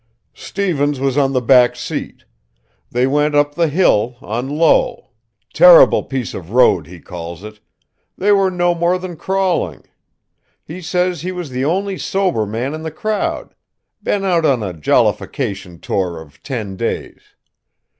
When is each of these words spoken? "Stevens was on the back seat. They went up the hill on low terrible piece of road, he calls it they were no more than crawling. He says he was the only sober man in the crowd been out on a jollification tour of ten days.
"Stevens 0.33 0.99
was 0.99 1.15
on 1.15 1.33
the 1.33 1.41
back 1.41 1.75
seat. 1.75 2.25
They 2.89 3.05
went 3.05 3.35
up 3.35 3.53
the 3.53 3.67
hill 3.67 4.17
on 4.19 4.49
low 4.49 5.09
terrible 5.53 6.01
piece 6.01 6.33
of 6.33 6.49
road, 6.49 6.87
he 6.87 6.99
calls 6.99 7.43
it 7.43 7.59
they 8.17 8.31
were 8.31 8.49
no 8.49 8.73
more 8.73 8.97
than 8.97 9.15
crawling. 9.15 9.83
He 10.63 10.81
says 10.81 11.21
he 11.21 11.31
was 11.31 11.51
the 11.51 11.65
only 11.65 11.99
sober 11.99 12.47
man 12.47 12.73
in 12.73 12.81
the 12.81 12.89
crowd 12.89 13.53
been 14.01 14.25
out 14.25 14.43
on 14.43 14.63
a 14.63 14.73
jollification 14.73 15.79
tour 15.79 16.19
of 16.19 16.41
ten 16.41 16.75
days. 16.75 17.21